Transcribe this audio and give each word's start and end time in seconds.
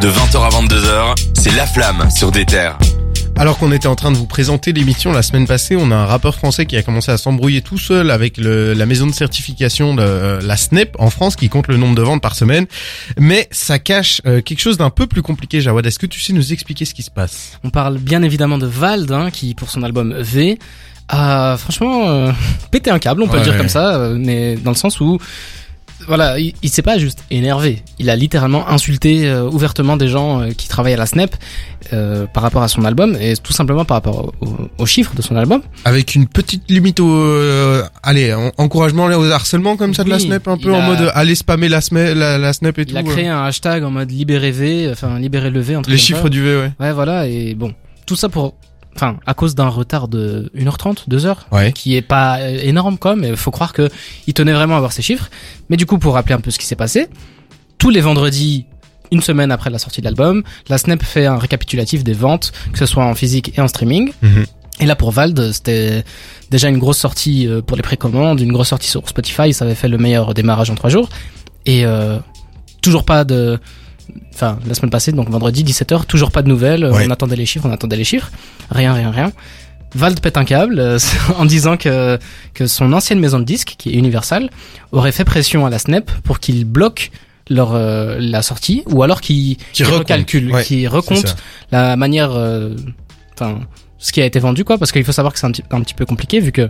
De 0.00 0.08
20h 0.08 0.36
à 0.44 0.48
22h, 0.50 1.14
c'est 1.34 1.54
La 1.56 1.66
Flamme 1.66 2.08
sur 2.10 2.30
des 2.30 2.44
terres. 2.44 2.76
Alors 3.36 3.58
qu'on 3.58 3.72
était 3.72 3.86
en 3.88 3.94
train 3.96 4.10
de 4.12 4.16
vous 4.16 4.26
présenter 4.26 4.72
l'émission 4.72 5.12
la 5.12 5.22
semaine 5.22 5.46
passée, 5.46 5.76
on 5.76 5.90
a 5.90 5.94
un 5.96 6.06
rappeur 6.06 6.34
français 6.34 6.64
qui 6.66 6.76
a 6.76 6.82
commencé 6.82 7.10
à 7.10 7.16
s'embrouiller 7.18 7.60
tout 7.62 7.78
seul 7.78 8.10
avec 8.10 8.36
le, 8.38 8.72
la 8.72 8.86
maison 8.86 9.06
de 9.06 9.12
certification 9.12 9.94
de 9.94 10.02
euh, 10.02 10.40
la 10.42 10.56
SNEP 10.56 10.96
en 10.98 11.10
France 11.10 11.36
qui 11.36 11.48
compte 11.48 11.68
le 11.68 11.76
nombre 11.76 11.94
de 11.94 12.02
ventes 12.02 12.22
par 12.22 12.34
semaine. 12.34 12.66
Mais 13.18 13.48
ça 13.50 13.78
cache 13.78 14.20
euh, 14.26 14.40
quelque 14.40 14.60
chose 14.60 14.78
d'un 14.78 14.90
peu 14.90 15.06
plus 15.06 15.22
compliqué, 15.22 15.60
Jawad. 15.60 15.84
Est-ce 15.86 15.98
que 15.98 16.06
tu 16.06 16.20
sais 16.20 16.32
nous 16.32 16.52
expliquer 16.52 16.84
ce 16.84 16.94
qui 16.94 17.02
se 17.02 17.10
passe? 17.10 17.58
On 17.64 17.70
parle 17.70 17.98
bien 17.98 18.22
évidemment 18.22 18.58
de 18.58 18.66
Vald, 18.66 19.10
hein, 19.12 19.30
qui 19.30 19.54
pour 19.54 19.70
son 19.70 19.82
album 19.82 20.14
V 20.18 20.58
a 21.08 21.56
franchement 21.58 22.08
euh, 22.08 22.32
pété 22.70 22.90
un 22.90 22.98
câble, 22.98 23.22
on 23.22 23.26
peut 23.28 23.34
le 23.34 23.38
Ouais. 23.40 23.44
dire 23.44 23.56
comme 23.58 23.68
ça, 23.68 24.10
mais 24.16 24.56
dans 24.56 24.70
le 24.72 24.76
sens 24.76 24.98
où 25.00 25.18
voilà, 26.06 26.38
il, 26.38 26.54
il 26.62 26.68
s'est 26.70 26.82
pas 26.82 26.98
juste 26.98 27.20
énervé, 27.30 27.82
il 27.98 28.08
a 28.10 28.16
littéralement 28.16 28.68
insulté 28.68 29.28
euh, 29.28 29.44
ouvertement 29.44 29.96
des 29.96 30.08
gens 30.08 30.40
euh, 30.40 30.50
qui 30.50 30.68
travaillent 30.68 30.94
à 30.94 30.98
la 30.98 31.06
SNEP 31.06 31.34
euh, 31.92 32.26
par 32.26 32.42
rapport 32.42 32.62
à 32.62 32.68
son 32.68 32.84
album 32.84 33.16
et 33.20 33.34
tout 33.36 33.52
simplement 33.52 33.84
par 33.84 33.96
rapport 33.98 34.32
au- 34.40 34.46
au- 34.46 34.68
aux 34.78 34.86
chiffres 34.86 35.14
de 35.14 35.22
son 35.22 35.36
album. 35.36 35.62
Avec 35.84 36.14
une 36.14 36.26
petite 36.26 36.68
limite 36.70 37.00
au, 37.00 37.08
euh, 37.14 37.82
allez, 38.02 38.32
en- 38.34 38.50
encouragement 38.58 39.04
au 39.06 39.24
harcèlement 39.30 39.76
comme 39.76 39.94
ça 39.94 40.04
de 40.04 40.10
la 40.10 40.16
Oui, 40.16 40.22
SNEP, 40.22 40.48
un 40.48 40.56
peu 40.56 40.68
il 40.70 40.74
en 40.74 40.82
mode 40.82 41.10
aller 41.14 41.34
spammer 41.34 41.68
la, 41.68 41.80
SME- 41.80 42.14
la, 42.14 42.38
la 42.38 42.52
SNEP 42.52 42.78
et 42.78 42.82
Il 42.82 42.86
tout. 42.88 42.96
a 42.98 43.02
créé 43.02 43.28
un 43.28 43.44
hashtag 43.44 43.84
en 43.84 43.90
mode 43.90 44.10
libéré 44.10 44.50
V, 44.50 44.88
enfin 44.90 45.18
libéré 45.18 45.50
le 45.50 45.60
V, 45.60 45.74
euh, 45.74 45.80
truc 45.82 45.92
les 45.92 45.98
chiffres 45.98 46.22
ça. 46.24 46.28
du 46.28 46.42
V, 46.42 46.56
ouais. 46.56 46.70
Ouais, 46.80 46.92
voilà, 46.92 47.26
et 47.28 47.54
bon, 47.54 47.72
tout 48.06 48.16
ça 48.16 48.28
pour, 48.28 48.54
enfin, 48.96 49.18
à 49.26 49.34
cause 49.34 49.54
d'un 49.54 49.68
retard 49.68 50.08
de 50.08 50.50
1h30, 50.56 51.08
2h, 51.08 51.36
Ouais. 51.52 51.72
qui 51.72 51.94
est 51.96 52.02
pas 52.02 52.38
euh, 52.40 52.58
énorme 52.62 52.98
même, 52.98 53.14
mais 53.14 53.36
faut 53.36 53.50
croire 53.50 53.72
que 53.72 53.88
il 54.26 54.34
tenait 54.34 54.52
vraiment 54.52 54.76
à 54.76 54.80
voir 54.80 54.92
ces 54.92 55.02
chiffres. 55.02 55.30
Mais 55.68 55.76
du 55.76 55.86
coup, 55.86 55.98
pour 55.98 56.14
rappeler 56.14 56.34
un 56.34 56.40
peu 56.40 56.50
ce 56.50 56.58
qui 56.58 56.66
s'est 56.66 56.76
passé, 56.76 57.08
tous 57.78 57.90
les 57.90 58.00
vendredis, 58.00 58.64
une 59.12 59.20
semaine 59.20 59.52
après 59.52 59.70
la 59.70 59.78
sortie 59.78 60.00
de 60.00 60.06
l'album, 60.06 60.42
la 60.68 60.78
Snap 60.78 61.02
fait 61.02 61.26
un 61.26 61.38
récapitulatif 61.38 62.02
des 62.02 62.12
ventes, 62.14 62.52
que 62.72 62.78
ce 62.78 62.86
soit 62.86 63.04
en 63.04 63.14
physique 63.14 63.56
et 63.56 63.60
en 63.60 63.68
streaming. 63.68 64.12
Mhm. 64.22 64.46
Et 64.80 64.86
là, 64.86 64.96
pour 64.96 65.10
Vald, 65.10 65.52
c'était 65.52 66.04
déjà 66.50 66.68
une 66.68 66.78
grosse 66.78 66.98
sortie 66.98 67.46
euh, 67.48 67.62
pour 67.62 67.76
les 67.76 67.82
précommandes, 67.82 68.40
une 68.40 68.52
grosse 68.52 68.68
sortie 68.68 68.88
sur 68.90 69.08
Spotify, 69.08 69.52
ça 69.52 69.64
avait 69.64 69.74
fait 69.74 69.88
le 69.88 69.96
meilleur 69.98 70.34
démarrage 70.34 70.70
en 70.70 70.74
trois 70.74 70.90
jours. 70.90 71.08
Et 71.66 71.84
euh, 71.86 72.18
toujours 72.82 73.04
pas 73.04 73.24
de... 73.24 73.58
Enfin, 74.34 74.58
la 74.66 74.74
semaine 74.74 74.90
passée, 74.90 75.12
donc 75.12 75.28
vendredi 75.30 75.64
17h, 75.64 76.04
toujours 76.06 76.30
pas 76.30 76.42
de 76.42 76.48
nouvelles. 76.48 76.84
Ouais. 76.84 77.06
On 77.06 77.10
attendait 77.10 77.36
les 77.36 77.46
chiffres, 77.46 77.66
on 77.68 77.72
attendait 77.72 77.96
les 77.96 78.04
chiffres. 78.04 78.30
Rien, 78.70 78.92
rien, 78.92 79.10
rien. 79.10 79.32
Vald 79.94 80.20
pète 80.20 80.36
un 80.36 80.44
câble 80.44 80.78
euh, 80.78 80.98
en 81.38 81.44
disant 81.46 81.76
que, 81.76 82.18
que 82.54 82.66
son 82.66 82.92
ancienne 82.92 83.18
maison 83.18 83.38
de 83.38 83.44
disques, 83.44 83.76
qui 83.78 83.90
est 83.90 83.94
Universal, 83.94 84.50
aurait 84.92 85.12
fait 85.12 85.24
pression 85.24 85.64
à 85.64 85.70
la 85.70 85.78
Snap 85.78 86.10
pour 86.22 86.38
qu'il 86.40 86.64
bloque 86.64 87.10
leur 87.48 87.74
euh, 87.74 88.16
la 88.20 88.42
sortie 88.42 88.82
ou 88.86 89.02
alors 89.02 89.20
qu'il 89.20 89.56
Qui 89.56 89.64
qu'il 89.72 89.86
recompte. 89.86 90.00
recalcule, 90.00 90.52
Ouais, 90.52 90.86
recompte 90.88 91.36
la 91.70 91.96
manière, 91.96 92.32
euh, 92.32 92.74
enfin, 93.34 93.60
ce 93.98 94.12
qui 94.12 94.20
a 94.20 94.26
été 94.26 94.38
vendu, 94.38 94.64
quoi, 94.64 94.78
parce 94.78 94.92
qu'il 94.92 95.04
faut 95.04 95.12
savoir 95.12 95.32
que 95.32 95.38
c'est 95.38 95.46
un 95.46 95.52
petit, 95.52 95.62
un 95.70 95.80
petit 95.80 95.94
peu 95.94 96.04
compliqué 96.04 96.40
vu 96.40 96.52
que 96.52 96.68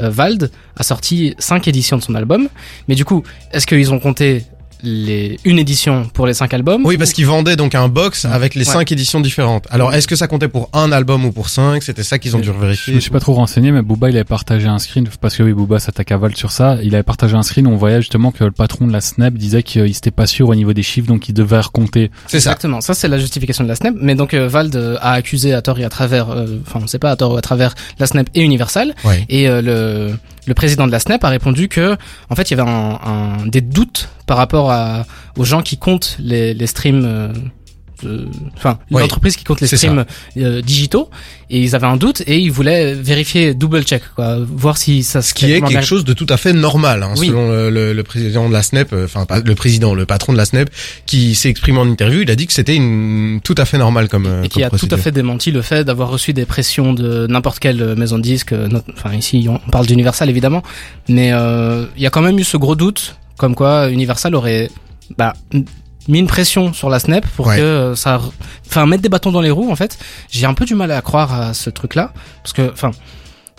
euh, 0.00 0.10
Vald 0.10 0.50
a 0.76 0.82
sorti 0.82 1.34
cinq 1.38 1.68
éditions 1.68 1.96
de 1.96 2.02
son 2.02 2.14
album, 2.16 2.48
mais 2.88 2.94
du 2.96 3.04
coup, 3.04 3.22
est-ce 3.52 3.66
qu'ils 3.66 3.92
ont 3.92 3.98
compté 4.00 4.44
les 4.82 5.38
une 5.44 5.58
édition 5.58 6.08
pour 6.12 6.26
les 6.26 6.34
cinq 6.34 6.54
albums 6.54 6.82
Oui, 6.84 6.96
parce 6.96 7.12
qu'il 7.12 7.26
vendait 7.26 7.56
donc 7.56 7.74
un 7.74 7.88
box 7.88 8.24
avec 8.24 8.54
les 8.54 8.66
Ouais. 8.66 8.72
cinq 8.74 8.92
éditions 8.92 9.20
différentes. 9.20 9.66
Alors, 9.70 9.94
est-ce 9.94 10.06
que 10.08 10.16
ça 10.16 10.26
comptait 10.28 10.48
pour 10.48 10.68
un 10.72 10.92
album 10.92 11.24
ou 11.24 11.32
pour 11.32 11.48
cinq? 11.48 11.82
C'était 11.82 12.02
ça 12.02 12.18
qu'ils 12.18 12.36
ont 12.36 12.40
dû 12.40 12.46
Je 12.48 12.52
vérifier. 12.52 12.94
me 12.94 13.00
suis 13.00 13.10
pas 13.10 13.20
trop 13.20 13.34
renseigné, 13.34 13.72
mais 13.72 13.82
Booba, 13.82 14.10
il 14.10 14.16
avait 14.16 14.24
partagé 14.24 14.66
un 14.68 14.78
screen, 14.78 15.08
parce 15.20 15.36
que 15.36 15.42
oui, 15.42 15.52
Booba 15.52 15.78
s'attaque 15.78 16.12
à 16.12 16.16
Val 16.16 16.36
sur 16.36 16.50
ça. 16.52 16.78
Il 16.82 16.94
avait 16.94 17.02
partagé 17.02 17.34
un 17.36 17.42
screen 17.42 17.66
où 17.66 17.70
on 17.70 17.76
voyait 17.76 18.00
justement 18.00 18.30
que 18.30 18.44
le 18.44 18.50
patron 18.50 18.86
de 18.86 18.92
la 18.92 19.00
Snap 19.00 19.34
disait 19.34 19.62
qu'il 19.62 19.92
s'était 19.94 20.10
pas 20.10 20.26
sûr 20.26 20.48
au 20.48 20.54
niveau 20.54 20.72
des 20.72 20.82
chiffres, 20.82 21.06
donc 21.08 21.28
il 21.28 21.32
devait 21.34 21.60
recompter. 21.60 22.10
C'est 22.26 22.40
ça. 22.40 22.50
Exactement, 22.50 22.80
ça 22.80 22.94
c'est 22.94 23.08
la 23.08 23.18
justification 23.18 23.64
de 23.64 23.68
la 23.68 23.74
Snap, 23.74 23.94
mais 24.00 24.14
donc 24.14 24.34
euh, 24.34 24.48
Vald 24.48 24.74
euh, 24.76 24.96
a 25.00 25.12
accusé 25.12 25.52
à 25.54 25.62
tort 25.62 25.78
et 25.78 25.84
à 25.84 25.88
travers, 25.88 26.30
euh, 26.30 26.46
enfin 26.66 26.80
on 26.82 26.86
sait 26.86 26.98
pas 26.98 27.10
à 27.10 27.16
tort 27.16 27.32
ou 27.32 27.36
à 27.36 27.42
travers 27.42 27.74
la 27.98 28.06
Snap 28.06 28.28
et 28.34 28.42
Universal, 28.42 28.94
Ouais. 29.04 29.24
et 29.28 29.48
euh, 29.48 29.60
le, 29.62 30.18
le 30.48 30.54
président 30.54 30.86
de 30.86 30.92
la 30.92 30.98
Snap 30.98 31.22
a 31.24 31.28
répondu 31.28 31.68
que 31.68 31.96
en 32.30 32.34
fait 32.34 32.50
il 32.50 32.56
y 32.56 32.60
avait 32.60 32.68
un, 32.68 33.46
des 33.46 33.60
doutes 33.60 34.08
par 34.26 34.36
rapport 34.36 34.74
aux 35.36 35.44
gens 35.44 35.62
qui 35.62 35.78
comptent 35.78 36.16
les, 36.18 36.54
les 36.54 36.66
streams, 36.66 37.32
euh, 38.04 38.08
euh, 38.08 38.26
enfin 38.56 38.78
Ouais. 38.90 39.02
l'entreprise 39.02 39.36
qui 39.36 39.44
compte 39.44 39.60
les 39.60 39.66
streams 39.66 40.04
euh, 40.36 40.60
digitaux, 40.62 41.10
et 41.50 41.60
ils 41.60 41.74
avaient 41.74 41.86
un 41.86 41.96
doute 41.96 42.22
et 42.26 42.38
ils 42.38 42.50
voulaient 42.52 42.94
vérifier 42.94 43.54
double 43.54 43.82
check, 43.82 44.02
quoi, 44.14 44.38
voir 44.40 44.76
si 44.78 45.02
ça 45.02 45.22
se 45.22 45.30
Ce 45.30 45.34
qui 45.34 45.50
est 45.52 45.60
quelque 45.60 45.84
chose 45.84 46.04
de 46.04 46.12
tout 46.12 46.26
à 46.28 46.36
fait 46.36 46.52
normal, 46.52 47.02
hein, 47.02 47.14
Oui. 47.16 47.28
selon 47.28 47.50
le, 47.50 47.70
le- 47.70 47.92
le 47.92 48.02
président 48.02 48.48
de 48.48 48.52
la 48.52 48.62
SNEP, 48.62 48.92
euh, 48.92 49.04
enfin 49.04 49.24
pas 49.26 49.40
le 49.40 49.54
président, 49.54 49.94
le 49.94 50.06
patron 50.06 50.32
de 50.32 50.38
la 50.38 50.44
SNEP, 50.44 50.70
qui 51.06 51.34
s'est 51.34 51.48
exprimé 51.48 51.78
en 51.78 51.88
interview, 51.88 52.20
il 52.22 52.30
a 52.30 52.36
dit 52.36 52.46
que 52.46 52.52
c'était 52.52 52.76
une 52.76 53.40
tout 53.42 53.54
à 53.58 53.64
fait 53.64 53.78
normal 53.78 54.08
comme 54.08 54.26
euh, 54.26 54.42
et 54.42 54.48
qui 54.48 54.62
a 54.62 54.70
tout 54.70 54.88
à 54.90 54.96
fait 54.96 55.12
démenti 55.12 55.50
le 55.50 55.62
fait 55.62 55.84
d'avoir 55.84 56.10
reçu 56.10 56.32
des 56.32 56.44
pressions 56.44 56.92
de 56.92 57.26
n'importe 57.28 57.58
quelle 57.58 57.80
euh, 57.82 57.94
maison 57.96 58.18
de 58.18 58.28
euh, 58.52 58.68
not- 58.68 58.82
Enfin 58.94 59.14
ici 59.14 59.46
on 59.48 59.58
parle 59.70 59.86
d'Universal 59.86 60.28
évidemment, 60.28 60.62
mais 61.08 61.32
euh, 61.32 61.86
il 61.96 62.02
y 62.02 62.06
a 62.06 62.10
quand 62.10 62.20
même 62.22 62.38
eu 62.38 62.44
ce 62.44 62.56
gros 62.56 62.74
doute 62.76 63.16
comme 63.38 63.54
quoi 63.54 63.88
Universal 63.90 64.34
aurait 64.34 64.68
bah, 65.16 65.34
mis 66.08 66.18
une 66.18 66.26
pression 66.26 66.72
sur 66.72 66.88
la 66.90 66.98
Snap 66.98 67.26
pour 67.36 67.46
Ouais. 67.46 67.56
que 67.56 67.62
euh, 67.62 67.94
ça, 67.94 68.20
enfin 68.66 68.86
mettre 68.86 69.02
des 69.02 69.08
bâtons 69.08 69.30
dans 69.32 69.40
les 69.40 69.50
roues 69.50 69.70
en 69.70 69.76
fait. 69.76 69.98
J'ai 70.30 70.46
un 70.46 70.54
peu 70.54 70.64
du 70.64 70.74
mal 70.74 70.90
à 70.90 71.00
croire 71.02 71.32
à 71.32 71.54
ce 71.54 71.70
truc-là 71.70 72.12
parce 72.42 72.52
que 72.52 72.70
enfin. 72.72 72.90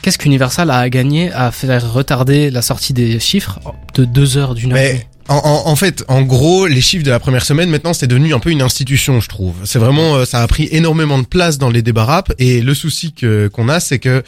Qu'est-ce 0.01 0.17
qu'Universal 0.17 0.71
a 0.71 0.77
à 0.77 0.87
gagner 0.89 1.29
à 1.33 1.51
faire 1.51 1.91
retarder 1.91 2.51
la 2.51 2.61
sortie 2.61 2.93
des 2.93 3.19
chiffres 3.19 3.59
de 3.95 4.05
deux 4.05 4.37
heures, 4.37 4.55
d'une 4.55 4.71
heure 4.71 4.77
Mais 4.77 5.05
en, 5.27 5.35
en, 5.35 5.67
en 5.69 5.75
fait, 5.75 6.05
en 6.07 6.21
gros, 6.21 6.67
les 6.67 6.79
chiffres 6.79 7.03
de 7.03 7.09
la 7.11 7.19
première 7.19 7.43
semaine, 7.43 7.69
maintenant, 7.69 7.91
c'est 7.91 8.07
devenu 8.07 8.33
un 8.33 8.39
peu 8.39 8.49
une 8.49 8.61
institution, 8.61 9.19
je 9.19 9.27
trouve. 9.27 9.55
C'est 9.65 9.77
vraiment, 9.77 10.15
euh, 10.15 10.23
ça 10.23 10.41
a 10.41 10.47
pris 10.47 10.69
énormément 10.71 11.19
de 11.19 11.25
place 11.25 11.57
dans 11.57 11.69
les 11.69 11.81
débats 11.81 12.05
rap. 12.05 12.31
Et 12.39 12.61
le 12.61 12.73
souci 12.73 13.11
que 13.11 13.49
qu'on 13.49 13.67
a, 13.67 13.81
c'est 13.81 13.99
que 13.99 14.23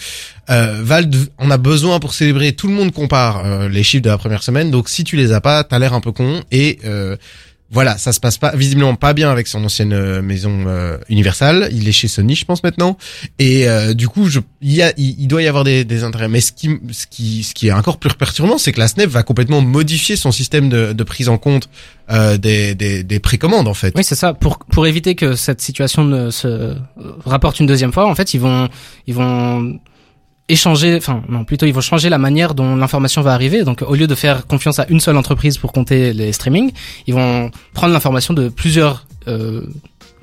euh, 0.50 0.82
Vald, 0.84 1.16
on 1.40 1.50
a 1.52 1.58
besoin 1.58 2.00
pour 2.00 2.14
célébrer. 2.14 2.52
Tout 2.52 2.68
le 2.68 2.74
monde 2.74 2.92
compare 2.92 3.42
euh, 3.46 3.70
les 3.70 3.84
chiffres 3.84 4.04
de 4.04 4.10
la 4.10 4.18
première 4.18 4.44
semaine. 4.44 4.72
Donc, 4.72 4.90
si 4.90 5.06
tu 5.06 5.16
les 5.16 5.32
as 5.32 5.40
pas, 5.40 5.64
t'as 5.64 5.80
l'air 5.80 5.94
un 5.94 6.02
peu 6.02 6.12
con. 6.12 6.42
Et 6.52 6.80
euh, 6.84 7.16
voilà, 7.72 7.98
ça 7.98 8.12
se 8.12 8.20
passe 8.20 8.38
pas 8.38 8.54
visiblement 8.54 8.96
pas 8.96 9.14
bien 9.14 9.32
avec 9.32 9.48
son 9.48 9.64
ancienne 9.64 9.94
euh, 9.94 10.22
maison 10.22 10.66
euh, 10.68 10.98
Universal. 11.08 11.70
Il 11.72 11.88
est 11.88 11.94
chez 11.94 12.10
Sony, 12.10 12.36
je 12.36 12.44
pense 12.44 12.64
maintenant. 12.64 12.98
Et 13.40 13.70
euh, 13.70 13.94
du 13.94 14.10
coup, 14.10 14.28
je, 14.28 14.42
il, 14.62 14.74
y 14.74 14.82
a, 14.82 14.92
il, 14.98 15.26
doit 15.28 15.42
y 15.42 15.48
avoir 15.48 15.64
des, 15.64 15.86
des 15.86 16.04
intérêts. 16.04 16.28
Mais 16.28 16.42
ce 16.42 16.52
qui, 16.52 16.70
ce 16.92 17.08
qui, 17.08 17.44
ce 17.44 17.54
qui 17.54 17.70
est 17.70 17.72
encore 17.72 17.98
plus 17.98 18.14
perturbant, 18.14 18.58
c'est 18.58 18.74
que 18.74 18.80
la 18.80 18.90
SNEP 18.90 19.10
va 19.10 19.24
complètement 19.24 19.62
modifier 19.62 20.18
son 20.18 20.34
système 20.34 20.68
de, 20.68 20.92
de 20.92 21.04
prise 21.06 21.30
en 21.30 21.38
compte 21.38 21.70
euh, 22.12 22.38
des, 22.38 22.76
des, 22.76 23.04
des 23.04 23.20
précommandes, 23.20 23.70
en 23.70 23.74
fait. 23.74 23.94
Oui, 23.96 24.04
c'est 24.04 24.16
ça. 24.16 24.34
Pour 24.34 24.60
pour 24.60 24.86
éviter 24.86 25.16
que 25.16 25.36
cette 25.36 25.62
situation 25.62 26.04
ne 26.04 26.30
se 26.30 26.76
rapporte 27.26 27.62
une 27.62 27.68
deuxième 27.68 27.94
fois, 27.94 28.06
en 28.06 28.16
fait, 28.16 28.34
ils 28.34 28.42
vont 28.42 28.68
ils 29.08 29.14
vont 29.14 29.80
échanger, 30.50 30.98
enfin 30.98 31.24
non, 31.30 31.46
plutôt 31.46 31.66
ils 31.66 31.74
vont 31.74 31.82
changer 31.82 32.10
la 32.10 32.18
manière 32.18 32.54
dont 32.54 32.76
l'information 32.76 33.22
va 33.22 33.34
arriver. 33.34 33.64
Donc 33.64 33.82
au 33.82 33.96
lieu 33.96 34.08
de 34.08 34.16
faire 34.16 34.48
confiance 34.48 34.80
à 34.80 34.86
une 34.90 35.00
seule 35.00 35.18
entreprise 35.18 35.58
pour 35.58 35.72
compter 35.72 36.14
les 36.14 36.34
streamings, 36.34 36.72
ils 37.08 37.14
vont 37.14 37.52
prendre 37.74 37.94
l'information 37.94 38.34
de 38.34 38.50
plusieurs 38.50 39.06
euh, 39.28 39.62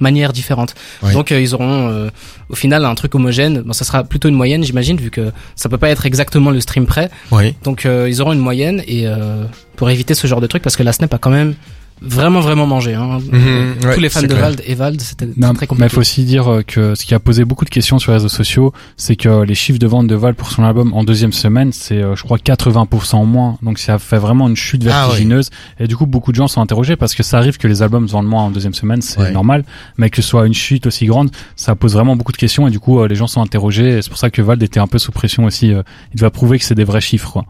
manières 0.00 0.32
différentes. 0.32 0.74
Oui. 1.02 1.12
Donc 1.12 1.32
euh, 1.32 1.40
ils 1.40 1.54
auront 1.54 1.88
euh, 1.88 2.10
au 2.48 2.54
final 2.54 2.84
un 2.84 2.94
truc 2.94 3.14
homogène. 3.14 3.62
Bon, 3.62 3.72
ça 3.72 3.84
sera 3.84 4.04
plutôt 4.04 4.28
une 4.28 4.34
moyenne, 4.34 4.62
j'imagine, 4.64 4.96
vu 4.96 5.10
que 5.10 5.32
ça 5.56 5.68
peut 5.68 5.78
pas 5.78 5.88
être 5.88 6.06
exactement 6.06 6.50
le 6.50 6.60
stream 6.60 6.86
prêt. 6.86 7.10
Oui. 7.30 7.54
Donc 7.64 7.86
euh, 7.86 8.06
ils 8.08 8.20
auront 8.20 8.32
une 8.32 8.38
moyenne 8.38 8.82
et 8.86 9.06
euh, 9.06 9.44
pour 9.76 9.90
éviter 9.90 10.14
ce 10.14 10.26
genre 10.26 10.40
de 10.40 10.46
truc, 10.46 10.62
parce 10.62 10.76
que 10.76 10.82
la 10.82 10.92
Snap 10.92 11.14
a 11.14 11.18
quand 11.18 11.30
même 11.30 11.54
vraiment 12.00 12.40
vraiment 12.40 12.66
mangé. 12.66 12.94
Hein. 12.94 13.18
Mhm, 13.32 13.74
ouais, 13.84 13.94
Tous 13.94 14.00
les 14.00 14.08
fans 14.08 14.22
de 14.22 14.26
clair. 14.28 14.40
Vald 14.40 14.62
et 14.66 14.74
Vald, 14.74 15.00
c'était 15.00 15.26
Non, 15.26 15.32
très 15.34 15.46
mais 15.52 15.58
il 15.62 15.66
compliqué. 15.68 15.88
faut 15.90 16.00
aussi 16.00 16.24
dire 16.24 16.48
euh, 16.50 16.62
que 16.62 16.94
ce 16.94 17.04
qui 17.04 17.14
a 17.14 17.18
posé 17.18 17.44
beaucoup 17.44 17.64
de 17.64 17.70
questions 17.70 17.98
sur 17.98 18.12
les 18.12 18.16
réseaux 18.18 18.28
sociaux, 18.28 18.72
c'est 18.96 19.16
que 19.16 19.42
les 19.42 19.54
chiffres 19.54 19.78
de 19.78 19.86
vente 19.86 20.06
de 20.06 20.14
Val 20.14 20.34
pour 20.34 20.50
son 20.50 20.62
album 20.64 20.92
en 20.94 21.04
deuxième 21.04 21.32
semaine, 21.32 21.72
c'est 21.72 22.02
euh, 22.02 22.14
je 22.16 22.22
crois 22.22 22.38
80% 22.38 23.16
en 23.16 23.24
moins. 23.24 23.58
Donc 23.62 23.78
ça 23.78 23.98
fait 23.98 24.18
vraiment 24.18 24.48
une 24.48 24.56
chute 24.56 24.82
Ah 24.86 25.06
vertigineuse. 25.06 25.50
Et 25.80 25.86
du 25.86 25.96
coup, 25.96 26.06
beaucoup 26.06 26.30
de 26.32 26.36
gens 26.36 26.48
sont 26.48 26.60
interrogés 26.60 26.96
parce 26.96 27.14
que 27.14 27.22
ça 27.22 27.38
arrive 27.38 27.58
que 27.58 27.68
les 27.68 27.82
albums 27.82 28.06
se 28.08 28.12
vendent 28.12 28.26
moins 28.28 28.42
en 28.44 28.50
deuxième 28.50 28.74
semaine, 28.74 29.02
c'est 29.02 29.20
Ouais. 29.20 29.30
normal. 29.32 29.64
Mais 29.96 30.10
que 30.10 30.22
ce 30.22 30.28
soit 30.28 30.46
une 30.46 30.54
chute 30.54 30.86
aussi 30.86 31.06
grande, 31.06 31.30
ça 31.56 31.74
pose 31.74 31.92
vraiment 31.94 32.16
beaucoup 32.16 32.32
de 32.32 32.36
questions 32.36 32.66
et 32.68 32.70
du 32.70 32.78
coup, 32.80 33.00
euh, 33.00 33.08
les 33.08 33.14
gens 33.16 33.26
sont 33.26 33.40
interrogés. 33.42 33.98
Et 33.98 34.02
c'est 34.02 34.08
pour 34.10 34.18
ça 34.18 34.30
que 34.30 34.40
Vald 34.42 34.62
était 34.62 34.80
un 34.80 34.86
peu 34.86 34.98
sous 34.98 35.12
pression 35.12 35.44
aussi. 35.44 35.72
euh, 35.72 35.82
il 36.14 36.20
doit 36.20 36.30
prouver 36.30 36.58
que 36.58 36.64
c'est 36.64 36.74
des 36.74 36.84
vrais 36.84 37.00
chiffres. 37.00 37.32
Quoi. 37.32 37.44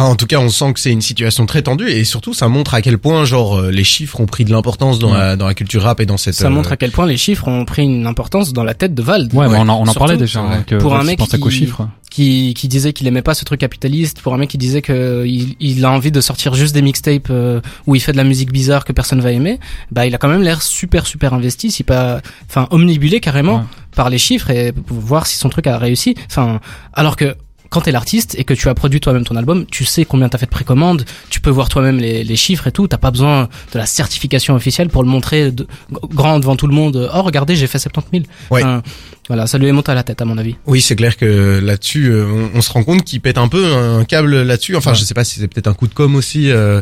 Ah, 0.00 0.04
En 0.04 0.14
tout 0.14 0.26
cas, 0.26 0.38
on 0.38 0.48
sent 0.48 0.72
que 0.74 0.78
c'est 0.80 0.92
une 0.92 1.00
situation 1.02 1.44
très 1.44 1.62
tendue 1.62 1.88
et 1.88 2.04
surtout, 2.04 2.32
ça 2.32 2.46
montre 2.48 2.74
à 2.74 2.82
quel 2.82 2.98
point, 2.98 3.24
genre, 3.24 3.56
euh, 3.58 3.70
les 3.72 3.82
chiffres 3.82 4.20
ont 4.20 4.26
pris 4.26 4.44
de 4.44 4.52
l'importance 4.52 5.00
dans, 5.00 5.10
Ouais. 5.10 5.18
la, 5.18 5.36
dans 5.36 5.46
la 5.48 5.54
culture 5.54 5.82
rap 5.82 5.98
et 6.00 6.06
dans 6.06 6.16
cette. 6.16 6.34
Ça 6.34 6.46
euh, 6.46 6.50
montre 6.50 6.70
à 6.70 6.76
quel 6.76 6.92
point 6.92 7.04
les 7.06 7.16
chiffres 7.16 7.48
ont 7.48 7.64
pris 7.64 7.82
une 7.82 8.06
importance 8.06 8.52
dans 8.52 8.62
la 8.62 8.74
tête 8.74 8.94
de 8.94 9.02
Vald. 9.02 9.34
Ouais, 9.34 9.40
Ouais, 9.46 9.48
mais 9.52 9.58
on 9.58 9.62
en, 9.62 9.68
on 9.70 9.82
en 9.82 9.84
surtout, 9.86 9.98
parlait 9.98 10.16
déjà. 10.16 10.40
ouais. 10.42 10.48
hein, 10.54 10.64
que 10.64 10.76
Pour 10.76 10.94
un 10.94 10.98
Vald 11.02 11.18
mec 11.18 11.28
qui- 11.28 11.50
chiffres. 11.50 11.88
Qui, 12.10 12.54
qui 12.56 12.68
disait 12.68 12.92
qu'il 12.94 13.06
aimait 13.06 13.20
pas 13.22 13.34
ce 13.34 13.44
truc 13.44 13.60
capitaliste, 13.60 14.22
pour 14.22 14.32
un 14.34 14.38
mec 14.38 14.48
qui 14.48 14.56
disait 14.56 14.80
que 14.82 15.24
il, 15.26 15.56
il 15.60 15.84
a 15.84 15.90
envie 15.90 16.10
de 16.10 16.20
sortir 16.22 16.54
juste 16.54 16.72
des 16.74 16.80
mixtapes 16.80 17.28
euh, 17.30 17.60
où 17.86 17.96
il 17.96 18.00
fait 18.00 18.12
de 18.12 18.16
la 18.16 18.24
musique 18.24 18.50
bizarre 18.50 18.84
que 18.86 18.92
personne 18.92 19.20
va 19.20 19.30
aimer, 19.32 19.58
bah 19.92 20.06
il 20.06 20.14
a 20.14 20.18
quand 20.18 20.28
même 20.28 20.42
l'air 20.42 20.62
super 20.62 21.06
super 21.06 21.34
investi, 21.34 21.70
si 21.70 21.82
pas, 21.84 22.20
enfin 22.48 22.66
omnibulé 22.70 23.20
carrément 23.20 23.56
Ouais. 23.56 23.62
par 23.94 24.08
les 24.10 24.16
chiffres 24.18 24.48
et 24.50 24.72
pour 24.72 24.96
voir 24.98 25.26
si 25.26 25.36
son 25.36 25.48
truc 25.50 25.66
a 25.66 25.76
réussi. 25.76 26.14
Enfin, 26.30 26.60
alors 26.94 27.16
que 27.16 27.36
quand 27.70 27.82
t'es 27.82 27.92
l'artiste 27.92 28.34
et 28.38 28.44
que 28.44 28.54
tu 28.54 28.68
as 28.68 28.74
produit 28.74 29.00
toi-même 29.00 29.24
ton 29.24 29.36
album, 29.36 29.66
tu 29.66 29.84
sais 29.84 30.04
combien 30.04 30.28
t'as 30.28 30.38
fait 30.38 30.46
de 30.46 30.50
précommande, 30.50 31.04
tu 31.30 31.40
peux 31.40 31.50
voir 31.50 31.68
toi-même 31.68 31.98
les, 31.98 32.24
les 32.24 32.36
chiffres 32.36 32.66
et 32.66 32.72
tout. 32.72 32.88
T'as 32.88 32.96
pas 32.98 33.10
besoin 33.10 33.48
de 33.72 33.78
la 33.78 33.86
certification 33.86 34.54
officielle 34.54 34.88
pour 34.88 35.02
le 35.02 35.08
montrer 35.08 35.50
de, 35.52 35.66
grand 36.10 36.38
devant 36.40 36.56
tout 36.56 36.66
le 36.66 36.74
monde. 36.74 37.10
Oh 37.14 37.22
regardez, 37.22 37.56
j'ai 37.56 37.66
fait 37.66 37.78
70 37.78 38.08
000. 38.12 38.24
Ouais. 38.50 38.62
Enfin, 38.62 38.82
voilà, 39.28 39.46
ça 39.46 39.58
lui 39.58 39.66
est 39.66 39.72
monté 39.72 39.92
à 39.92 39.94
la 39.94 40.02
tête 40.02 40.22
à 40.22 40.24
mon 40.24 40.38
avis. 40.38 40.56
Oui, 40.66 40.80
c'est 40.80 40.96
clair 40.96 41.16
que 41.18 41.60
là-dessus, 41.62 42.06
euh, 42.06 42.24
on, 42.54 42.58
on 42.58 42.60
se 42.62 42.72
rend 42.72 42.82
compte 42.82 43.04
qu'il 43.04 43.20
pète 43.20 43.36
un 43.36 43.48
peu 43.48 43.74
un 43.74 44.04
câble 44.04 44.42
là-dessus. 44.42 44.74
Enfin, 44.74 44.94
je 44.94 45.04
sais 45.04 45.12
pas 45.14 45.24
si 45.24 45.38
c'est 45.40 45.48
peut-être 45.48 45.66
un 45.68 45.74
coup 45.74 45.86
de 45.86 45.94
com 45.94 46.14
aussi. 46.14 46.50
euh. 46.50 46.80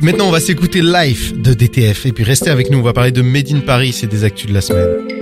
Maintenant, 0.00 0.26
on 0.26 0.30
va 0.30 0.40
s'écouter 0.40 0.80
Life 0.82 1.34
de 1.38 1.52
DTF 1.52 2.06
et 2.06 2.12
puis 2.12 2.24
restez 2.24 2.48
avec 2.50 2.70
nous. 2.70 2.78
On 2.78 2.82
va 2.82 2.94
parler 2.94 3.12
de 3.12 3.20
Made 3.20 3.52
in 3.52 3.60
Paris 3.60 3.94
et 4.02 4.06
des 4.06 4.24
actus 4.24 4.46
de 4.48 4.54
la 4.54 4.62
semaine. 4.62 5.20